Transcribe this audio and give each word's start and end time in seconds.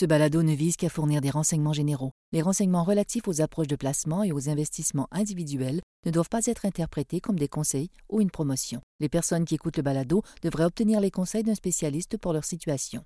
Ce 0.00 0.06
balado 0.06 0.42
ne 0.42 0.54
vise 0.54 0.78
qu'à 0.78 0.88
fournir 0.88 1.20
des 1.20 1.28
renseignements 1.28 1.74
généraux. 1.74 2.12
Les 2.32 2.40
renseignements 2.40 2.84
relatifs 2.84 3.28
aux 3.28 3.42
approches 3.42 3.66
de 3.66 3.76
placement 3.76 4.22
et 4.22 4.32
aux 4.32 4.48
investissements 4.48 5.08
individuels 5.12 5.82
ne 6.06 6.10
doivent 6.10 6.30
pas 6.30 6.46
être 6.46 6.64
interprétés 6.64 7.20
comme 7.20 7.38
des 7.38 7.48
conseils 7.48 7.90
ou 8.08 8.22
une 8.22 8.30
promotion. 8.30 8.80
Les 8.98 9.10
personnes 9.10 9.44
qui 9.44 9.56
écoutent 9.56 9.76
le 9.76 9.82
balado 9.82 10.22
devraient 10.40 10.64
obtenir 10.64 11.00
les 11.00 11.10
conseils 11.10 11.42
d'un 11.42 11.54
spécialiste 11.54 12.16
pour 12.16 12.32
leur 12.32 12.46
situation. 12.46 13.04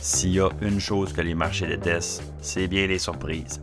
S'il 0.00 0.32
y 0.32 0.40
a 0.40 0.50
une 0.62 0.80
chose 0.80 1.12
que 1.12 1.20
les 1.20 1.36
marchés 1.36 1.68
détestent, 1.68 2.24
c'est 2.40 2.66
bien 2.66 2.88
les 2.88 2.98
surprises. 2.98 3.62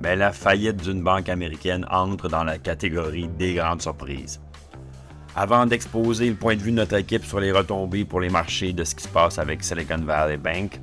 Mais 0.00 0.16
la 0.16 0.32
faillite 0.32 0.82
d'une 0.82 1.04
banque 1.04 1.28
américaine 1.28 1.86
entre 1.88 2.28
dans 2.28 2.42
la 2.42 2.58
catégorie 2.58 3.28
des 3.28 3.54
grandes 3.54 3.82
surprises. 3.82 4.40
Avant 5.36 5.64
d'exposer 5.64 6.28
le 6.28 6.34
point 6.34 6.56
de 6.56 6.60
vue 6.60 6.72
de 6.72 6.76
notre 6.76 6.96
équipe 6.96 7.24
sur 7.24 7.38
les 7.38 7.52
retombées 7.52 8.04
pour 8.04 8.20
les 8.20 8.30
marchés 8.30 8.72
de 8.72 8.82
ce 8.82 8.96
qui 8.96 9.04
se 9.04 9.08
passe 9.08 9.38
avec 9.38 9.62
Silicon 9.62 9.98
Valley 9.98 10.36
Bank, 10.36 10.80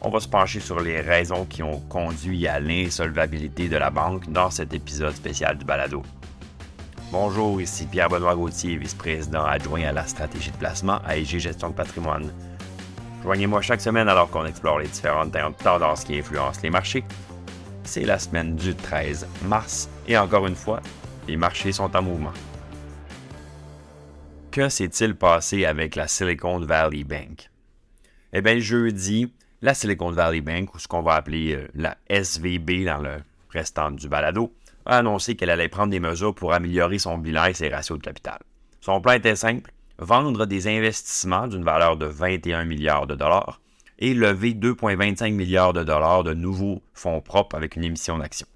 on 0.00 0.10
va 0.10 0.18
se 0.18 0.26
pencher 0.26 0.58
sur 0.58 0.80
les 0.80 1.00
raisons 1.00 1.44
qui 1.44 1.62
ont 1.62 1.78
conduit 1.88 2.48
à 2.48 2.58
l'insolvabilité 2.58 3.68
de 3.68 3.76
la 3.76 3.90
banque 3.90 4.28
dans 4.30 4.50
cet 4.50 4.74
épisode 4.74 5.14
spécial 5.14 5.56
du 5.56 5.64
balado. 5.64 6.02
Bonjour, 7.12 7.60
ici 7.60 7.86
Pierre-Benoît 7.86 8.34
Gauthier, 8.34 8.76
vice-président 8.76 9.44
adjoint 9.44 9.84
à 9.84 9.92
la 9.92 10.06
stratégie 10.06 10.50
de 10.50 10.56
placement 10.56 10.98
à 11.06 11.16
IG 11.16 11.38
Gestion 11.38 11.70
de 11.70 11.74
patrimoine. 11.74 12.32
Joignez-moi 13.22 13.62
chaque 13.62 13.80
semaine 13.80 14.08
alors 14.08 14.30
qu'on 14.30 14.46
explore 14.46 14.80
les 14.80 14.88
différentes 14.88 15.32
tendances 15.62 16.02
qui 16.02 16.18
influencent 16.18 16.60
les 16.64 16.70
marchés. 16.70 17.04
C'est 17.84 18.04
la 18.04 18.18
semaine 18.18 18.56
du 18.56 18.74
13 18.74 19.28
mars 19.44 19.88
et 20.08 20.18
encore 20.18 20.48
une 20.48 20.56
fois, 20.56 20.80
les 21.28 21.36
marchés 21.36 21.70
sont 21.70 21.96
en 21.96 22.02
mouvement 22.02 22.32
que 24.56 24.70
s'est-il 24.70 25.14
passé 25.14 25.66
avec 25.66 25.96
la 25.96 26.08
Silicon 26.08 26.58
Valley 26.60 27.04
Bank? 27.04 27.50
Eh 28.32 28.40
bien, 28.40 28.58
jeudi, 28.58 29.30
la 29.60 29.74
Silicon 29.74 30.10
Valley 30.10 30.40
Bank, 30.40 30.74
ou 30.74 30.78
ce 30.78 30.88
qu'on 30.88 31.02
va 31.02 31.16
appeler 31.16 31.52
euh, 31.52 31.68
la 31.74 31.98
SVB 32.08 32.86
dans 32.86 33.02
le 33.02 33.18
restant 33.50 33.90
du 33.90 34.08
balado, 34.08 34.54
a 34.86 34.96
annoncé 34.96 35.36
qu'elle 35.36 35.50
allait 35.50 35.68
prendre 35.68 35.90
des 35.90 36.00
mesures 36.00 36.34
pour 36.34 36.54
améliorer 36.54 36.98
son 36.98 37.18
bilan 37.18 37.44
et 37.44 37.52
ses 37.52 37.68
ratios 37.68 37.98
de 37.98 38.02
capital. 38.02 38.38
Son 38.80 39.02
plan 39.02 39.12
était 39.12 39.36
simple, 39.36 39.72
vendre 39.98 40.46
des 40.46 40.68
investissements 40.68 41.48
d'une 41.48 41.62
valeur 41.62 41.98
de 41.98 42.06
21 42.06 42.64
milliards 42.64 43.06
de 43.06 43.14
dollars 43.14 43.60
et 43.98 44.14
lever 44.14 44.54
2,25 44.54 45.34
milliards 45.34 45.74
de 45.74 45.84
dollars 45.84 46.24
de 46.24 46.32
nouveaux 46.32 46.80
fonds 46.94 47.20
propres 47.20 47.56
avec 47.56 47.76
une 47.76 47.84
émission 47.84 48.16
d'actions. 48.16 48.48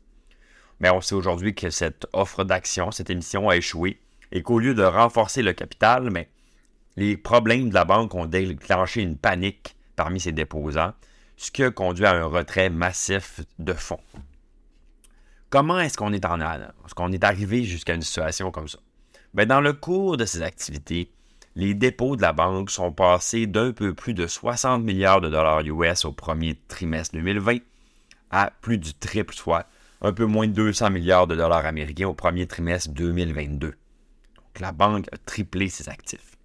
Mais 0.80 0.88
on 0.88 1.02
sait 1.02 1.14
aujourd'hui 1.14 1.54
que 1.54 1.68
cette 1.68 2.06
offre 2.14 2.44
d'action, 2.44 2.90
cette 2.90 3.10
émission 3.10 3.50
a 3.50 3.56
échoué 3.58 3.98
et 4.32 4.42
qu'au 4.42 4.58
lieu 4.58 4.74
de 4.74 4.82
renforcer 4.82 5.42
le 5.42 5.52
capital, 5.52 6.10
mais 6.10 6.28
les 6.96 7.16
problèmes 7.16 7.68
de 7.68 7.74
la 7.74 7.84
banque 7.84 8.14
ont 8.14 8.26
déclenché 8.26 9.02
une 9.02 9.16
panique 9.16 9.76
parmi 9.96 10.20
ses 10.20 10.32
déposants, 10.32 10.92
ce 11.36 11.50
qui 11.50 11.62
a 11.64 11.70
conduit 11.70 12.04
à 12.04 12.14
un 12.14 12.24
retrait 12.24 12.70
massif 12.70 13.40
de 13.58 13.72
fonds. 13.72 14.00
Comment 15.48 15.80
est-ce 15.80 15.96
qu'on 15.96 16.12
est 16.12 17.24
arrivé 17.24 17.64
jusqu'à 17.64 17.94
une 17.94 18.02
situation 18.02 18.50
comme 18.50 18.68
ça? 18.68 18.78
Bien, 19.34 19.46
dans 19.46 19.60
le 19.60 19.72
cours 19.72 20.16
de 20.16 20.24
ces 20.24 20.42
activités, 20.42 21.10
les 21.56 21.74
dépôts 21.74 22.16
de 22.16 22.22
la 22.22 22.32
banque 22.32 22.70
sont 22.70 22.92
passés 22.92 23.46
d'un 23.46 23.72
peu 23.72 23.94
plus 23.94 24.14
de 24.14 24.26
60 24.26 24.84
milliards 24.84 25.20
de 25.20 25.28
dollars 25.28 25.62
US 25.62 26.04
au 26.04 26.12
premier 26.12 26.56
trimestre 26.68 27.16
2020 27.16 27.58
à 28.30 28.52
plus 28.60 28.78
du 28.78 28.94
triple, 28.94 29.34
soit 29.34 29.66
un 30.02 30.12
peu 30.12 30.24
moins 30.24 30.46
de 30.46 30.52
200 30.52 30.90
milliards 30.90 31.26
de 31.26 31.34
dollars 31.34 31.66
américains 31.66 32.06
au 32.08 32.14
premier 32.14 32.46
trimestre 32.46 32.90
2022 32.90 33.74
la 34.60 34.72
banque 34.72 35.06
a 35.12 35.16
triplé 35.18 35.68
ses 35.68 35.88
actifs. 35.88 36.36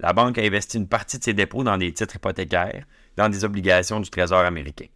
La 0.00 0.12
banque 0.12 0.38
a 0.38 0.42
investi 0.42 0.78
une 0.78 0.88
partie 0.88 1.18
de 1.18 1.24
ses 1.24 1.34
dépôts 1.34 1.64
dans 1.64 1.78
des 1.78 1.92
titres 1.92 2.16
hypothécaires, 2.16 2.84
dans 3.16 3.28
des 3.28 3.44
obligations 3.44 4.00
du 4.00 4.10
Trésor 4.10 4.40
américain. 4.40 4.86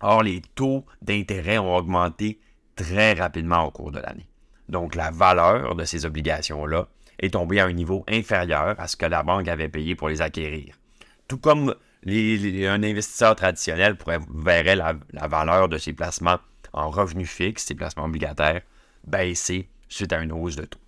Or, 0.00 0.22
les 0.22 0.42
taux 0.54 0.84
d'intérêt 1.02 1.58
ont 1.58 1.74
augmenté 1.74 2.40
très 2.76 3.14
rapidement 3.14 3.64
au 3.64 3.70
cours 3.70 3.90
de 3.90 3.98
l'année. 3.98 4.28
Donc, 4.68 4.94
la 4.94 5.10
valeur 5.10 5.74
de 5.74 5.84
ces 5.84 6.06
obligations-là 6.06 6.86
est 7.18 7.32
tombée 7.32 7.58
à 7.58 7.66
un 7.66 7.72
niveau 7.72 8.04
inférieur 8.08 8.78
à 8.78 8.86
ce 8.86 8.96
que 8.96 9.06
la 9.06 9.24
banque 9.24 9.48
avait 9.48 9.68
payé 9.68 9.96
pour 9.96 10.08
les 10.08 10.22
acquérir. 10.22 10.76
Tout 11.26 11.38
comme 11.38 11.74
un 12.06 12.82
investisseur 12.82 13.34
traditionnel 13.34 13.96
pourrait, 13.96 14.20
verrait 14.32 14.76
la, 14.76 14.94
la 15.12 15.26
valeur 15.26 15.68
de 15.68 15.78
ses 15.78 15.92
placements 15.92 16.38
en 16.72 16.90
revenus 16.90 17.28
fixes, 17.28 17.64
ses 17.64 17.74
placements 17.74 18.04
obligataires, 18.04 18.62
baisser 19.04 19.68
suite 19.88 20.12
à 20.12 20.22
une 20.22 20.32
hausse 20.32 20.54
de 20.54 20.64
taux. 20.64 20.78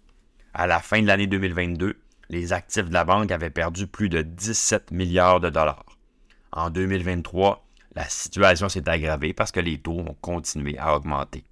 À 0.53 0.67
la 0.67 0.81
fin 0.81 1.01
de 1.01 1.07
l'année 1.07 1.29
2022, 1.29 1.97
les 2.29 2.53
actifs 2.53 2.89
de 2.89 2.93
la 2.93 3.05
banque 3.05 3.31
avaient 3.31 3.51
perdu 3.51 3.87
plus 3.87 4.09
de 4.09 4.23
17 4.23 4.91
milliards 4.91 5.41
de 5.41 5.49
dollars. 5.49 5.85
En 6.53 6.71
2023, 6.71 7.65
la 7.95 8.09
situation 8.09 8.69
s'est 8.69 8.89
aggravée 8.89 9.33
parce 9.33 9.53
que 9.53 9.61
les 9.61 9.79
taux 9.79 10.01
ont 10.01 10.17
continué 10.21 10.77
à 10.79 10.97
augmenter. 10.97 11.45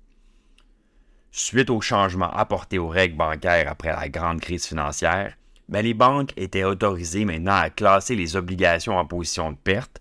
Suite 1.31 1.71
aux 1.71 1.81
changements 1.81 2.33
apportés 2.33 2.79
aux 2.79 2.89
règles 2.89 3.17
bancaires 3.17 3.71
après 3.71 3.91
la 3.91 4.09
grande 4.09 4.41
crise 4.41 4.67
financière, 4.67 5.35
ben, 5.69 5.83
les 5.83 5.95
banques 5.95 6.33
étaient 6.37 6.65
autorisées 6.65 7.25
maintenant 7.25 7.55
à 7.55 7.71
classer 7.71 8.17
les 8.17 8.35
obligations 8.35 8.97
en 8.97 9.05
position 9.05 9.53
de 9.53 9.57
perte, 9.57 10.01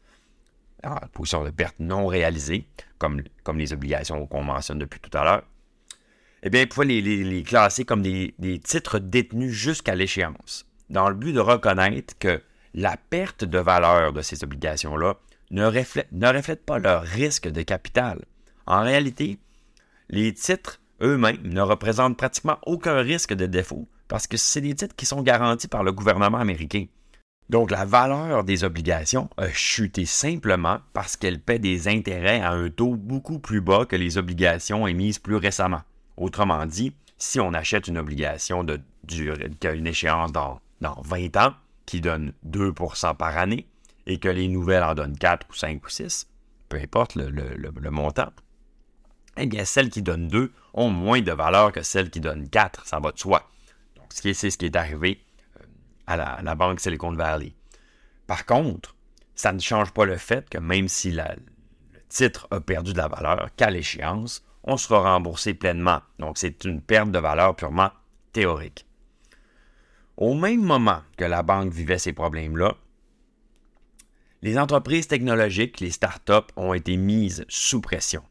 en 0.84 0.96
position 1.14 1.44
de 1.44 1.52
perte 1.52 1.76
non 1.80 2.08
réalisée, 2.08 2.66
comme, 2.98 3.22
comme 3.44 3.60
les 3.60 3.74
obligations 3.74 4.26
qu'on 4.26 4.44
mentionne 4.44 4.80
depuis 4.80 5.00
tout 5.00 5.16
à 5.16 5.24
l'heure, 5.24 5.44
eh 6.44 6.50
bien, 6.50 6.62
il 6.62 6.70
pouvait 6.70 6.86
les, 6.86 7.44
classer 7.44 7.86
comme 7.86 8.02
des, 8.02 8.34
titres 8.64 9.00
détenus 9.00 9.52
jusqu'à 9.52 9.96
l'échéance, 9.96 10.66
dans 10.90 11.10
le 11.10 11.16
but 11.16 11.34
de 11.34 11.40
reconnaître 11.40 12.18
que 12.20 12.42
la 12.74 12.96
perte 12.98 13.44
de 13.44 13.58
valeur 13.58 14.14
de 14.14 14.22
ces 14.22 14.44
obligations-là 14.44 15.16
ne 15.52 15.66
reflète, 15.66 16.12
ne 16.12 16.28
reflète 16.28 16.66
pas 16.66 16.80
leur 16.80 17.04
risque 17.04 17.48
de 17.48 17.62
capital. 17.62 18.24
En 18.66 18.82
réalité, 18.82 19.40
les 20.10 20.34
titres 20.34 20.80
eux-mêmes 21.02 21.42
ne 21.44 21.62
représentent 21.62 22.18
pratiquement 22.18 22.58
aucun 22.66 22.98
risque 22.98 23.34
de 23.34 23.46
défaut 23.46 23.88
parce 24.08 24.28
que 24.28 24.38
c'est 24.38 24.62
des 24.62 24.76
titres 24.76 24.96
qui 24.96 25.06
sont 25.06 25.22
garantis 25.22 25.68
par 25.68 25.84
le 25.84 25.92
gouvernement 25.92 26.38
américain. 26.38 26.86
Donc 27.50 27.72
la 27.72 27.86
valeur 27.86 28.44
des 28.44 28.64
obligations 28.64 29.30
a 29.38 29.50
chuté 29.50 30.06
simplement 30.06 30.80
parce 30.94 31.16
qu'elles 31.16 31.40
paient 31.40 31.60
des 31.60 31.88
intérêts 31.88 32.42
à 32.42 32.52
un 32.52 32.70
taux 32.70 32.96
beaucoup 32.96 33.40
plus 33.40 33.62
bas 33.62 33.86
que 33.86 33.96
les 33.96 34.18
obligations 34.18 34.86
émises 34.86 35.20
plus 35.20 35.38
récemment. 35.38 35.82
Autrement 36.18 36.66
dit, 36.66 36.94
si 37.18 37.40
on 37.40 37.54
achète 37.54 37.88
une 37.88 37.98
obligation 37.98 38.64
de, 38.64 38.82
qui 39.08 39.68
a 39.68 39.72
une 39.72 39.88
échéance 39.88 40.32
dans, 40.32 40.60
20 40.82 41.38
ans, 41.38 41.54
qui 41.86 42.02
donne 42.02 42.34
2% 42.48 43.16
par 43.16 43.38
année, 43.38 43.68
et 44.06 44.20
que 44.20 44.28
les 44.28 44.48
nouvelles 44.48 44.84
en 44.84 44.96
donnent 44.96 45.18
4 45.18 45.48
ou 45.50 45.54
5 45.54 45.86
ou 45.86 45.90
6, 45.90 46.28
peu 46.70 46.78
importe 46.78 47.16
le, 47.16 47.90
montant, 47.92 48.32
eh 49.38 49.46
bien, 49.46 49.66
celles 49.66 49.90
qui 49.90 50.02
donnent 50.02 50.28
2 50.28 50.52
ont 50.74 50.90
moins 50.90 51.22
de 51.22 51.32
valeur 51.32 51.72
que 51.72 51.84
celles 51.84 52.10
qui 52.10 52.20
donnent 52.20 52.50
4, 52.50 52.86
ça 52.86 53.00
va 53.00 53.12
de 53.12 53.20
soi. 53.20 53.50
Donc, 53.96 54.08
c'est 54.12 54.34
ce 54.34 54.58
qui 54.58 54.66
est 54.66 54.76
arrivé 54.76 55.24
euh, 55.60 55.66
à 56.08 56.42
la, 56.42 56.56
Banque 56.56 56.80
Silicon 56.80 57.14
Valley. 57.14 57.54
Par 58.26 58.46
contre, 58.46 58.96
ça 59.36 59.54
ne 59.54 59.60
change 59.60 59.92
pas 59.92 60.06
le 60.06 60.18
fait 60.18 60.50
que 60.50 60.58
même 60.58 60.88
si 60.88 61.12
le 61.12 61.24
titre 62.10 62.48
a 62.50 62.60
perdu 62.60 62.94
de 62.94 62.98
la 62.98 63.08
valeur, 63.08 63.50
qu'à 63.56 63.70
l'échéance, 63.70 64.44
on 64.68 64.76
sera 64.78 65.00
remboursé 65.00 65.54
pleinement. 65.54 66.02
Donc, 66.20 66.38
c'est 66.38 66.66
une 66.66 66.82
perte 66.82 67.10
de 67.10 67.20
valeur 67.20 67.56
purement 67.56 67.90
théorique. 68.34 68.86
Au 70.18 70.36
même 70.36 70.62
moment 70.62 71.02
que 71.16 71.24
la 71.24 71.42
banque 71.42 71.72
vivait 71.72 71.98
ces 71.98 72.12
problèmes-là, 72.12 72.76
les 74.42 74.60
entreprises 74.60 75.08
technologiques, 75.08 75.80
les 75.80 75.92
startups, 75.92 76.52
ont 76.58 76.74
été 76.74 76.98
mises 76.98 77.46
sous 77.48 77.82
pression. 77.82 78.22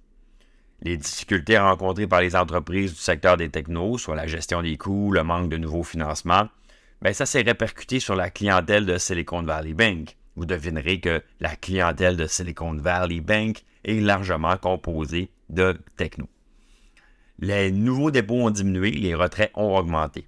Les 0.83 0.99
difficultés 0.99 1.59
rencontrées 1.59 2.07
par 2.07 2.21
les 2.21 2.37
entreprises 2.37 2.93
du 2.93 3.01
secteur 3.01 3.39
des 3.39 3.49
technos, 3.49 3.97
soit 3.97 4.15
la 4.15 4.27
gestion 4.27 4.63
des 4.63 4.77
coûts, 4.77 5.11
le 5.11 5.25
manque 5.25 5.49
de 5.49 5.57
nouveaux 5.57 5.85
financements, 5.85 6.49
ben 7.01 7.15
ça 7.15 7.25
s'est 7.25 7.43
répercuté 7.43 7.99
sur 7.99 8.15
la 8.15 8.31
clientèle 8.31 8.85
de 8.85 8.99
Silicon 8.99 9.43
Valley 9.43 9.73
Bank. 9.73 10.17
Vous 10.37 10.45
devinerez 10.45 11.01
que 11.01 11.23
la 11.41 11.57
clientèle 11.57 12.17
de 12.17 12.27
Silicon 12.27 12.75
Valley 12.75 13.21
Bank 13.21 13.65
est 13.85 14.01
largement 14.01 14.59
composée 14.59 15.31
de 15.49 15.79
techno. 15.97 16.29
Les 17.39 17.71
nouveaux 17.71 18.11
dépôts 18.11 18.41
ont 18.41 18.51
diminué, 18.51 18.91
les 18.91 19.15
retraits 19.15 19.51
ont 19.55 19.77
augmenté. 19.77 20.27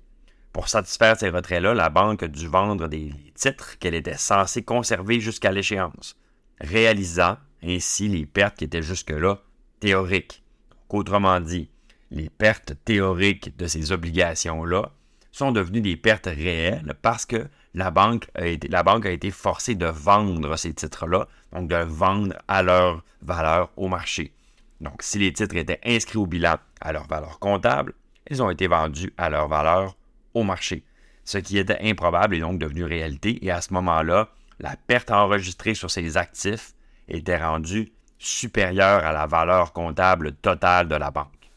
Pour 0.53 0.69
satisfaire 0.69 1.19
ces 1.19 1.31
retraits-là, 1.31 1.75
la 1.75 1.89
banque 1.89 2.23
a 2.23 2.29
dû 2.29 2.49
vendre 2.49 2.89
des 2.89 3.13
titres 3.35 3.79
qu'elle 3.79 3.95
était 3.95 4.17
censée 4.17 4.63
conserver 4.63 5.21
jusqu'à 5.21 5.53
l'échéance, 5.53 6.17
réalisant 6.61 7.37
ainsi 7.63 8.09
les 8.09 8.27
pertes 8.27 8.57
qui 8.59 8.65
étaient 8.65 8.83
jusque-là 8.83 9.41
théoriques. 9.81 10.43
autrement 10.89 11.41
dit, 11.41 11.71
les 12.11 12.31
pertes 12.31 12.75
théoriques 12.85 13.57
de 13.57 13.67
ces 13.67 13.93
obligations-là 13.93 14.91
sont 15.31 15.53
devenues 15.53 15.81
des 15.81 15.97
pertes 15.97 16.27
réelles 16.27 16.95
parce 17.03 17.27
que 17.27 17.47
la 17.75 17.91
banque 17.91 18.29
a 18.35 18.47
été, 18.47 18.69
la 18.69 18.83
banque 18.83 19.07
a 19.07 19.11
été 19.11 19.31
forcée 19.31 19.75
de 19.75 19.87
vendre 19.87 20.57
ces 20.57 20.73
titres-là, 20.73 21.29
donc 21.53 21.69
de 21.69 21.77
vendre 21.77 22.35
à 22.49 22.63
leur 22.63 23.05
valeur 23.23 23.71
au 23.77 23.89
marché. 23.89 24.33
Donc, 24.81 25.03
si 25.03 25.19
les 25.19 25.33
titres 25.33 25.57
étaient 25.57 25.81
inscrits 25.85 26.19
au 26.19 26.27
bilan 26.27 26.57
à 26.81 26.93
leur 26.93 27.07
valeur 27.07 27.39
comptable, 27.39 27.95
ils 28.31 28.43
ont 28.43 28.51
été 28.51 28.67
vendus 28.67 29.13
à 29.17 29.31
leur 29.31 29.49
valeur 29.49 29.97
au 30.35 30.45
marché. 30.45 30.85
Ce 31.25 31.39
qui 31.39 31.59
était 31.59 31.79
improbable 31.83 32.37
est 32.37 32.41
donc 32.41 32.59
devenu 32.59 32.85
réalité 32.85 33.45
et 33.45 33.51
à 33.51 33.61
ce 33.61 33.73
moment-là, 33.75 34.29
la 34.61 34.77
perte 34.77 35.11
enregistrée 35.11 35.75
sur 35.75 35.91
ces 35.91 36.17
actifs 36.17 36.73
était 37.09 37.37
rendue 37.37 37.93
supérieure 38.19 39.05
à 39.05 39.13
la 39.13 39.27
valeur 39.27 39.73
comptable 39.73 40.33
totale 40.33 40.89
de 40.89 40.95
la 40.95 41.11
banque. 41.11 41.51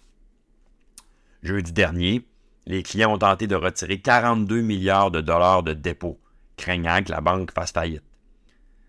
Jeudi 1.43 1.71
dernier, 1.71 2.25
les 2.67 2.83
clients 2.83 3.13
ont 3.13 3.17
tenté 3.17 3.47
de 3.47 3.55
retirer 3.55 3.99
42 3.99 4.61
milliards 4.61 5.09
de 5.09 5.21
dollars 5.21 5.63
de 5.63 5.73
dépôts, 5.73 6.19
craignant 6.57 7.01
que 7.03 7.11
la 7.11 7.21
banque 7.21 7.51
fasse 7.51 7.71
faillite. 7.71 8.03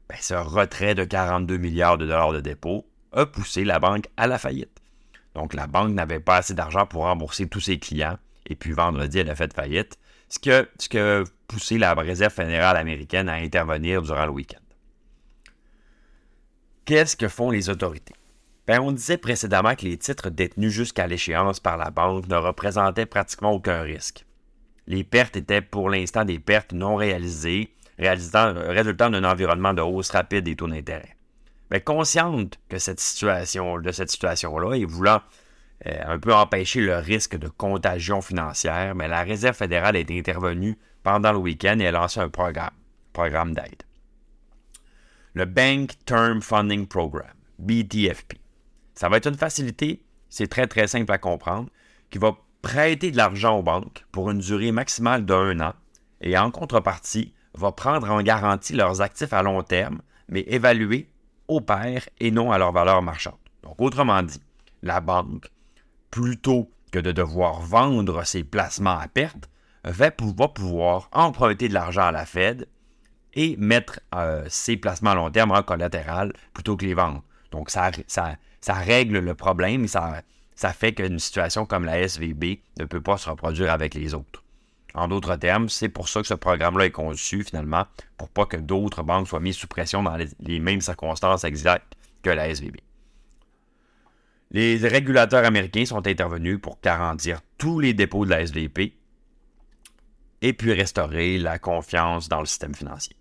Ben, 0.08 0.18
ce 0.20 0.34
retrait 0.34 0.94
de 0.94 1.04
42 1.04 1.56
milliards 1.56 1.96
de 1.96 2.06
dollars 2.06 2.32
de 2.32 2.40
dépôts 2.40 2.86
a 3.12 3.26
poussé 3.26 3.64
la 3.64 3.78
banque 3.78 4.08
à 4.16 4.26
la 4.26 4.38
faillite. 4.38 4.80
Donc 5.34 5.54
la 5.54 5.66
banque 5.66 5.92
n'avait 5.92 6.20
pas 6.20 6.36
assez 6.36 6.54
d'argent 6.54 6.86
pour 6.86 7.02
rembourser 7.02 7.48
tous 7.48 7.60
ses 7.60 7.78
clients, 7.78 8.18
et 8.46 8.54
puis 8.54 8.72
vendredi, 8.72 9.18
elle 9.18 9.30
a 9.30 9.34
fait 9.34 9.52
faillite, 9.52 9.98
ce 10.28 10.38
qui 10.38 10.50
a, 10.98 11.24
poussé 11.46 11.78
la 11.78 11.92
Réserve 11.94 12.32
fédérale 12.32 12.76
américaine 12.76 13.28
à 13.28 13.34
intervenir 13.34 14.00
durant 14.02 14.24
le 14.24 14.32
week-end. 14.32 14.58
Qu'est-ce 16.84 17.16
que 17.16 17.28
font 17.28 17.50
les 17.50 17.68
autorités? 17.68 18.14
Ben, 18.66 18.80
on 18.80 18.92
disait 18.92 19.18
précédemment 19.18 19.74
que 19.74 19.84
les 19.84 19.98
titres 19.98 20.30
détenus 20.30 20.72
jusqu'à 20.72 21.06
l'échéance 21.06 21.60
par 21.60 21.76
la 21.76 21.90
banque 21.90 22.28
ne 22.28 22.36
représentaient 22.36 23.06
pratiquement 23.06 23.52
aucun 23.52 23.82
risque. 23.82 24.24
Les 24.86 25.04
pertes 25.04 25.36
étaient 25.36 25.60
pour 25.60 25.90
l'instant 25.90 26.24
des 26.24 26.38
pertes 26.38 26.72
non 26.72 26.96
réalisées, 26.96 27.74
résultant 27.98 29.10
d'un 29.10 29.24
environnement 29.24 29.74
de 29.74 29.82
hausse 29.82 30.10
rapide 30.10 30.44
des 30.44 30.56
taux 30.56 30.68
d'intérêt. 30.68 31.16
Mais 31.72 31.80
consciente 31.80 32.60
cette 32.76 33.00
situation, 33.00 33.78
de 33.78 33.92
cette 33.92 34.10
situation-là 34.10 34.74
et 34.74 34.84
voulant 34.84 35.22
euh, 35.86 36.02
un 36.04 36.18
peu 36.18 36.34
empêcher 36.34 36.82
le 36.82 36.98
risque 36.98 37.38
de 37.38 37.48
contagion 37.48 38.20
financière, 38.20 38.94
mais 38.94 39.08
la 39.08 39.22
Réserve 39.22 39.56
fédérale 39.56 39.96
est 39.96 40.10
intervenue 40.10 40.76
pendant 41.02 41.32
le 41.32 41.38
week-end 41.38 41.78
et 41.78 41.86
a 41.86 41.90
lancé 41.90 42.20
un 42.20 42.28
programme, 42.28 42.74
programme 43.14 43.54
d'aide. 43.54 43.84
Le 45.32 45.46
Bank 45.46 45.92
Term 46.04 46.42
Funding 46.42 46.86
Program, 46.86 47.32
BTFP. 47.58 48.34
Ça 48.92 49.08
va 49.08 49.16
être 49.16 49.28
une 49.28 49.38
facilité, 49.38 50.02
c'est 50.28 50.48
très 50.48 50.66
très 50.66 50.86
simple 50.86 51.10
à 51.10 51.16
comprendre, 51.16 51.70
qui 52.10 52.18
va 52.18 52.36
prêter 52.60 53.10
de 53.10 53.16
l'argent 53.16 53.56
aux 53.56 53.62
banques 53.62 54.04
pour 54.12 54.30
une 54.30 54.40
durée 54.40 54.72
maximale 54.72 55.24
d'un 55.24 55.58
an 55.60 55.72
et 56.20 56.36
en 56.36 56.50
contrepartie 56.50 57.32
va 57.54 57.72
prendre 57.72 58.10
en 58.10 58.20
garantie 58.20 58.74
leurs 58.74 59.00
actifs 59.00 59.32
à 59.32 59.42
long 59.42 59.62
terme, 59.62 60.02
mais 60.28 60.44
évalués 60.48 61.08
au 61.48 61.60
pair 61.60 62.08
et 62.20 62.30
non 62.30 62.52
à 62.52 62.58
leur 62.58 62.72
valeur 62.72 63.02
marchande. 63.02 63.38
Donc, 63.62 63.80
autrement 63.80 64.22
dit, 64.22 64.42
la 64.82 65.00
banque, 65.00 65.46
plutôt 66.10 66.70
que 66.90 66.98
de 66.98 67.12
devoir 67.12 67.60
vendre 67.60 68.24
ses 68.24 68.44
placements 68.44 68.98
à 68.98 69.08
perte, 69.08 69.48
va 69.84 70.10
pouvoir 70.10 71.08
emprunter 71.12 71.68
de 71.68 71.74
l'argent 71.74 72.02
à 72.02 72.12
la 72.12 72.26
Fed 72.26 72.68
et 73.34 73.56
mettre 73.56 74.00
euh, 74.14 74.44
ses 74.48 74.76
placements 74.76 75.10
à 75.10 75.14
long 75.14 75.30
terme 75.30 75.52
en 75.52 75.62
collatéral 75.62 76.32
plutôt 76.52 76.76
que 76.76 76.84
les 76.84 76.94
vendre. 76.94 77.22
Donc, 77.50 77.70
ça, 77.70 77.90
ça, 78.06 78.36
ça 78.60 78.74
règle 78.74 79.18
le 79.18 79.34
problème 79.34 79.84
et 79.84 79.88
ça, 79.88 80.22
ça 80.54 80.72
fait 80.72 80.92
qu'une 80.92 81.18
situation 81.18 81.66
comme 81.66 81.84
la 81.84 82.00
SVB 82.00 82.60
ne 82.78 82.84
peut 82.84 83.00
pas 83.00 83.16
se 83.16 83.28
reproduire 83.28 83.72
avec 83.72 83.94
les 83.94 84.14
autres. 84.14 84.41
En 84.94 85.08
d'autres 85.08 85.36
termes, 85.36 85.68
c'est 85.68 85.88
pour 85.88 86.08
ça 86.08 86.20
que 86.20 86.26
ce 86.26 86.34
programme-là 86.34 86.86
est 86.86 86.90
conçu 86.90 87.42
finalement, 87.44 87.86
pour 88.18 88.28
pas 88.28 88.44
que 88.44 88.58
d'autres 88.58 89.02
banques 89.02 89.28
soient 89.28 89.40
mises 89.40 89.56
sous 89.56 89.66
pression 89.66 90.02
dans 90.02 90.16
les, 90.16 90.60
mêmes 90.60 90.80
circonstances 90.80 91.44
exactes 91.44 91.94
que 92.22 92.30
la 92.30 92.48
SVB. 92.48 92.76
Les 94.50 94.76
régulateurs 94.76 95.46
américains 95.46 95.86
sont 95.86 96.06
intervenus 96.06 96.60
pour 96.60 96.78
garantir 96.82 97.40
tous 97.56 97.80
les 97.80 97.94
dépôts 97.94 98.26
de 98.26 98.30
la 98.30 98.42
SVP 98.42 98.94
et 100.42 100.52
puis 100.52 100.74
restaurer 100.74 101.38
la 101.38 101.58
confiance 101.58 102.28
dans 102.28 102.40
le 102.40 102.46
système 102.46 102.74
financier. 102.74 103.16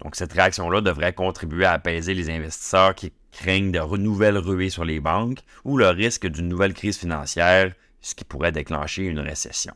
Donc 0.00 0.16
cette 0.16 0.32
réaction-là 0.32 0.80
devrait 0.80 1.12
contribuer 1.12 1.66
à 1.66 1.72
apaiser 1.72 2.14
les 2.14 2.30
investisseurs 2.30 2.94
qui 2.94 3.12
craignent 3.32 3.72
de 3.72 3.96
nouvelles 3.98 4.38
ruées 4.38 4.70
sur 4.70 4.84
les 4.84 5.00
banques 5.00 5.40
ou 5.64 5.76
le 5.76 5.88
risque 5.88 6.26
d'une 6.26 6.48
nouvelle 6.48 6.74
crise 6.74 6.96
financière, 6.96 7.74
ce 8.00 8.14
qui 8.14 8.24
pourrait 8.24 8.52
déclencher 8.52 9.04
une 9.04 9.20
récession. 9.20 9.74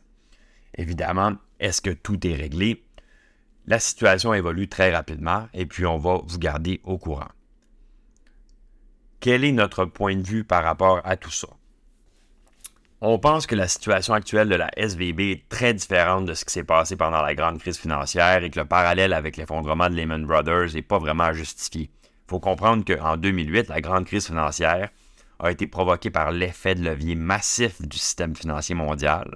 Évidemment, 0.75 1.33
est-ce 1.59 1.81
que 1.81 1.89
tout 1.89 2.25
est 2.25 2.35
réglé? 2.35 2.83
La 3.67 3.79
situation 3.79 4.33
évolue 4.33 4.67
très 4.67 4.93
rapidement 4.93 5.47
et 5.53 5.65
puis 5.65 5.85
on 5.85 5.97
va 5.97 6.21
vous 6.25 6.39
garder 6.39 6.81
au 6.83 6.97
courant. 6.97 7.29
Quel 9.19 9.43
est 9.43 9.51
notre 9.51 9.85
point 9.85 10.15
de 10.15 10.25
vue 10.25 10.43
par 10.43 10.63
rapport 10.63 11.01
à 11.03 11.15
tout 11.15 11.29
ça? 11.29 11.47
On 13.03 13.17
pense 13.17 13.47
que 13.47 13.55
la 13.55 13.67
situation 13.67 14.13
actuelle 14.13 14.49
de 14.49 14.55
la 14.55 14.69
SVB 14.77 15.19
est 15.31 15.49
très 15.49 15.73
différente 15.73 16.25
de 16.25 16.35
ce 16.35 16.45
qui 16.45 16.53
s'est 16.53 16.63
passé 16.63 16.95
pendant 16.95 17.21
la 17.21 17.33
grande 17.33 17.59
crise 17.59 17.79
financière 17.79 18.43
et 18.43 18.51
que 18.51 18.59
le 18.59 18.65
parallèle 18.65 19.13
avec 19.13 19.37
l'effondrement 19.37 19.89
de 19.89 19.95
Lehman 19.95 20.25
Brothers 20.25 20.73
n'est 20.73 20.83
pas 20.83 20.99
vraiment 20.99 21.33
justifié. 21.33 21.89
Il 22.03 22.29
faut 22.29 22.39
comprendre 22.39 22.85
qu'en 22.85 23.17
2008, 23.17 23.69
la 23.69 23.81
grande 23.81 24.05
crise 24.05 24.27
financière 24.27 24.89
a 25.39 25.51
été 25.51 25.65
provoquée 25.65 26.11
par 26.11 26.31
l'effet 26.31 26.75
de 26.75 26.83
levier 26.83 27.15
massif 27.15 27.81
du 27.81 27.97
système 27.97 28.35
financier 28.35 28.75
mondial, 28.75 29.35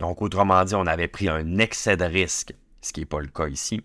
donc, 0.00 0.22
autrement 0.22 0.64
dit, 0.64 0.74
on 0.74 0.86
avait 0.86 1.08
pris 1.08 1.28
un 1.28 1.58
excès 1.58 1.96
de 1.98 2.04
risque, 2.04 2.54
ce 2.80 2.92
qui 2.92 3.00
n'est 3.00 3.06
pas 3.06 3.20
le 3.20 3.26
cas 3.26 3.48
ici. 3.48 3.84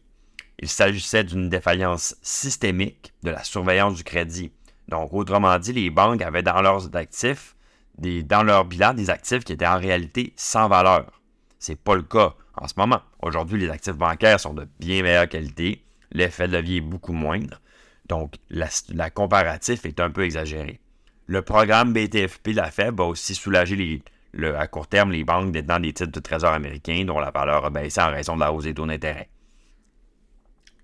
Il 0.59 0.69
s'agissait 0.69 1.25
d'une 1.25 1.49
défaillance 1.49 2.15
systémique 2.21 3.13
de 3.23 3.31
la 3.31 3.43
surveillance 3.43 3.95
du 3.95 4.05
crédit. 4.05 4.51
Donc, 4.87 5.13
autrement 5.13 5.59
dit, 5.59 5.73
les 5.73 5.89
banques 5.89 6.21
avaient 6.21 6.41
dans 6.41 6.61
leurs 6.61 6.95
actifs, 6.95 7.57
dans 7.97 8.43
leur 8.43 8.63
bilan, 8.63 8.93
des 8.93 9.09
actifs 9.09 9.43
qui 9.43 9.51
étaient 9.51 9.67
en 9.67 9.77
réalité 9.77 10.33
sans 10.37 10.69
valeur. 10.69 11.21
Ce 11.59 11.73
n'est 11.73 11.75
pas 11.75 11.95
le 11.95 12.03
cas 12.03 12.33
en 12.55 12.67
ce 12.69 12.75
moment. 12.77 13.01
Aujourd'hui, 13.21 13.59
les 13.59 13.69
actifs 13.69 13.97
bancaires 13.97 14.39
sont 14.39 14.53
de 14.53 14.65
bien 14.79 15.03
meilleure 15.03 15.27
qualité. 15.27 15.83
L'effet 16.11 16.47
de 16.47 16.53
levier 16.53 16.77
est 16.77 16.81
beaucoup 16.81 17.11
moindre. 17.11 17.59
Donc, 18.07 18.35
la, 18.49 19.09
comparatif 19.09 19.83
est 19.85 19.99
un 19.99 20.11
peu 20.11 20.23
exagéré. 20.23 20.79
Le 21.27 21.41
programme 21.41 21.91
BTFP 21.91 22.49
la 22.53 22.71
FEB 22.71 22.99
va 22.99 23.05
aussi 23.05 23.35
soulager 23.35 23.75
les, 23.75 24.01
à 24.43 24.67
court 24.67 24.87
terme 24.87 25.11
les 25.11 25.23
banques 25.23 25.51
détenant 25.51 25.79
des 25.79 25.93
titres 25.93 26.11
de 26.11 26.19
trésor 26.19 26.53
américains 26.53 27.03
dont 27.05 27.19
la 27.19 27.31
valeur 27.31 27.65
a 27.65 27.69
baissé 27.69 28.01
en 28.01 28.11
raison 28.11 28.35
de 28.35 28.41
la 28.41 28.51
hausse 28.51 28.65
des 28.65 28.73
taux 28.73 28.85
d'intérêt. 28.85 29.29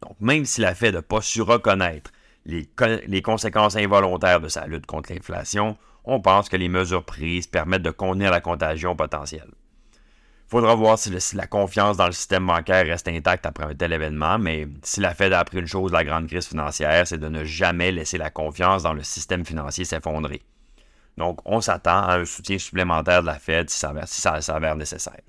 Donc, 0.02 0.16
même 0.20 0.46
si 0.46 0.62
la 0.62 0.74
Fed 0.74 0.96
n'a 0.96 1.02
pas 1.02 1.22
su 1.22 1.42
reconnaître 1.42 2.12
les, 2.46 3.22
conséquences 3.22 3.76
involontaires 3.76 4.42
de 4.42 4.48
sa 4.48 4.66
lutte 4.66 4.86
contre 4.86 5.14
l'inflation, 5.14 5.78
on 6.04 6.20
pense 6.20 6.50
que 6.50 6.58
les 6.58 6.70
mesures 6.70 7.06
prises 7.06 7.48
permettent 7.48 7.84
de 7.84 7.92
contenir 7.92 8.32
la 8.32 8.42
contagion 8.42 8.96
potentielle. 8.96 9.52
Il 9.94 10.50
faudra 10.50 10.76
voir 10.76 10.98
si, 10.98 11.12
la 11.36 11.48
confiance 11.48 11.98
dans 11.98 12.08
le 12.08 12.12
système 12.12 12.48
bancaire 12.48 12.86
reste 12.86 13.08
intacte 13.08 13.46
après 13.46 13.66
un 13.66 13.76
tel 13.76 13.94
événement, 13.94 14.38
mais 14.38 14.68
si 14.84 15.00
la 15.00 15.14
Fed 15.14 15.32
a 15.32 15.46
une 15.54 15.68
chose 15.68 15.92
de 15.92 15.98
la 15.98 16.04
grande 16.04 16.28
crise 16.28 16.48
financière, 16.48 17.08
c'est 17.08 17.20
de 17.20 17.30
ne 17.30 17.46
jamais 17.46 17.92
laisser 17.92 18.18
la 18.18 18.32
confiance 18.32 18.84
dans 18.84 18.94
le 18.94 19.04
système 19.04 19.46
financier 19.46 19.86
s'effondrer. 19.86 20.42
Donc, 21.18 21.40
on 21.46 21.62
s'attend 21.62 22.04
à 22.04 22.18
un 22.18 22.26
soutien 22.26 22.58
supplémentaire 22.58 23.22
de 23.22 23.28
la 23.28 23.40
Fed 23.40 23.70
si 23.70 23.80
ça, 23.80 24.42
s'avère 24.42 24.76
nécessaire. 24.76 25.22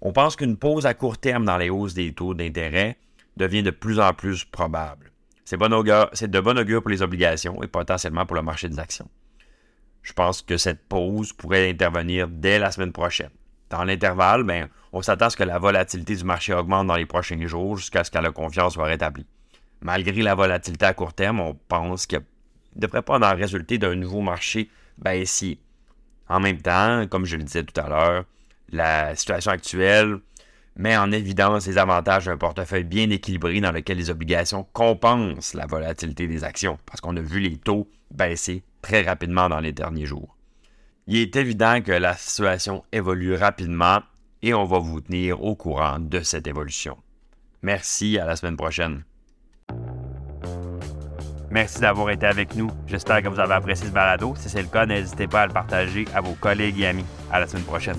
On 0.00 0.12
pense 0.12 0.36
qu'une 0.36 0.56
pause 0.56 0.86
à 0.86 0.94
court 0.94 1.18
terme 1.18 1.44
dans 1.44 1.58
les 1.58 1.70
hausses 1.70 1.94
des 1.94 2.12
taux 2.12 2.34
d'intérêt 2.34 2.98
devient 3.36 3.62
de 3.62 3.70
plus 3.70 4.00
en 4.00 4.12
plus 4.14 4.44
probable. 4.44 5.12
C'est 5.44 5.56
de 5.56 6.40
bon 6.40 6.58
augure 6.58 6.82
pour 6.82 6.90
les 6.90 7.02
obligations 7.02 7.62
et 7.62 7.66
potentiellement 7.66 8.26
pour 8.26 8.36
le 8.36 8.42
marché 8.42 8.68
des 8.68 8.78
actions. 8.78 9.08
Je 10.02 10.12
pense 10.12 10.42
que 10.42 10.56
cette 10.56 10.88
pause 10.88 11.32
pourrait 11.32 11.68
intervenir 11.68 12.28
dès 12.28 12.58
la 12.58 12.72
semaine 12.72 12.92
prochaine. 12.92 13.30
Dans 13.70 13.84
l'intervalle, 13.84 14.42
ben, 14.42 14.68
on 14.92 15.02
s'attend 15.02 15.26
à 15.26 15.30
ce 15.30 15.36
que 15.36 15.44
la 15.44 15.58
volatilité 15.58 16.16
du 16.16 16.24
marché 16.24 16.52
augmente 16.52 16.86
dans 16.86 16.96
les 16.96 17.06
prochains 17.06 17.46
jours 17.46 17.76
jusqu'à 17.76 18.04
ce 18.04 18.10
que 18.10 18.18
la 18.18 18.30
confiance 18.30 18.74
soit 18.74 18.84
rétablie. 18.84 19.26
Malgré 19.80 20.22
la 20.22 20.34
volatilité 20.34 20.84
à 20.84 20.94
court 20.94 21.14
terme, 21.14 21.40
on 21.40 21.54
pense 21.54 22.06
qu'il 22.06 22.18
ne 22.18 22.80
devrait 22.80 23.02
pas 23.02 23.18
en 23.18 23.36
résulter 23.36 23.78
d'un 23.78 23.94
nouveau 23.94 24.20
marché 24.20 24.68
baissier. 24.98 25.60
En 26.28 26.40
même 26.40 26.60
temps, 26.62 27.06
comme 27.08 27.24
je 27.24 27.36
le 27.36 27.44
disais 27.44 27.64
tout 27.64 27.78
à 27.80 27.88
l'heure, 27.88 28.24
la 28.70 29.14
situation 29.16 29.50
actuelle 29.50 30.18
met 30.76 30.96
en 30.96 31.12
évidence 31.12 31.66
les 31.66 31.78
avantages 31.78 32.26
d'un 32.26 32.38
portefeuille 32.38 32.84
bien 32.84 33.10
équilibré 33.10 33.60
dans 33.60 33.72
lequel 33.72 33.98
les 33.98 34.10
obligations 34.10 34.66
compensent 34.72 35.54
la 35.54 35.66
volatilité 35.66 36.26
des 36.26 36.44
actions, 36.44 36.78
parce 36.86 37.00
qu'on 37.00 37.16
a 37.16 37.20
vu 37.20 37.40
les 37.40 37.58
taux 37.58 37.88
baisser 38.10 38.62
très 38.80 39.02
rapidement 39.02 39.48
dans 39.48 39.60
les 39.60 39.72
derniers 39.72 40.06
jours. 40.06 40.36
Il 41.06 41.16
est 41.16 41.36
évident 41.36 41.82
que 41.82 41.92
la 41.92 42.14
situation 42.14 42.84
évolue 42.92 43.34
rapidement 43.34 44.00
et 44.40 44.54
on 44.54 44.64
va 44.64 44.78
vous 44.78 45.00
tenir 45.00 45.42
au 45.42 45.54
courant 45.54 45.98
de 45.98 46.20
cette 46.20 46.46
évolution. 46.46 46.96
Merci, 47.62 48.18
à 48.18 48.24
la 48.24 48.36
semaine 48.36 48.56
prochaine. 48.56 49.04
Merci 51.52 51.80
d'avoir 51.82 52.08
été 52.08 52.24
avec 52.24 52.56
nous. 52.56 52.70
J'espère 52.86 53.22
que 53.22 53.28
vous 53.28 53.38
avez 53.38 53.52
apprécié 53.52 53.86
ce 53.86 53.92
balado. 53.92 54.34
Si 54.38 54.48
c'est 54.48 54.62
le 54.62 54.68
cas, 54.68 54.86
n'hésitez 54.86 55.26
pas 55.26 55.42
à 55.42 55.46
le 55.46 55.52
partager 55.52 56.06
à 56.14 56.22
vos 56.22 56.32
collègues 56.32 56.80
et 56.80 56.86
amis. 56.86 57.04
À 57.30 57.40
la 57.40 57.46
semaine 57.46 57.64
prochaine. 57.64 57.98